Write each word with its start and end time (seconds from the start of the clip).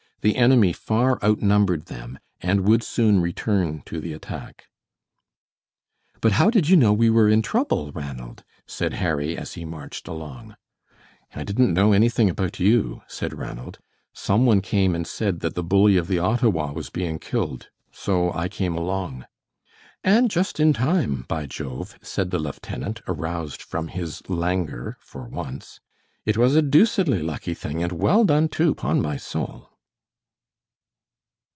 The 0.23 0.35
enemy 0.35 0.71
far 0.71 1.17
outnumbered 1.23 1.87
them, 1.87 2.19
and 2.41 2.61
would 2.67 2.83
soon 2.83 3.21
return 3.23 3.81
to 3.87 3.99
the 3.99 4.13
attack. 4.13 4.67
"But 6.21 6.33
how 6.33 6.51
did 6.51 6.69
you 6.69 6.77
know 6.77 6.93
we 6.93 7.09
were 7.09 7.27
in 7.27 7.41
trouble, 7.41 7.91
Ranald?" 7.91 8.43
said 8.67 8.93
Harry 8.93 9.35
as 9.35 9.53
he 9.55 9.65
marched 9.65 10.07
along. 10.07 10.55
"I 11.35 11.43
didn't 11.43 11.73
know 11.73 11.91
anything 11.91 12.29
about 12.29 12.59
you," 12.59 13.01
said 13.07 13.33
Ranald. 13.33 13.79
"Some 14.13 14.45
one 14.45 14.61
came 14.61 14.93
and 14.93 15.07
said 15.07 15.39
that 15.39 15.55
the 15.55 15.63
bully 15.63 15.97
of 15.97 16.05
the 16.07 16.19
Ottawa 16.19 16.71
was 16.71 16.91
being 16.91 17.17
killed, 17.17 17.71
so 17.91 18.31
I 18.31 18.47
came 18.47 18.75
along." 18.77 19.25
"And 20.03 20.29
just 20.29 20.59
in 20.59 20.71
time, 20.71 21.25
by 21.29 21.47
Jove!" 21.47 21.97
said 22.03 22.29
the 22.29 22.37
lieutenant, 22.37 23.01
aroused 23.07 23.63
from 23.63 23.87
his 23.87 24.21
languor 24.29 24.97
for 24.99 25.23
once. 25.23 25.79
"It 26.27 26.37
was 26.37 26.55
a 26.55 26.61
deucedly 26.61 27.23
lucky 27.23 27.55
thing, 27.55 27.81
and 27.81 27.91
well 27.93 28.23
done, 28.23 28.49
too, 28.49 28.75
'pon 28.75 29.01
my 29.01 29.17
soul." 29.17 29.69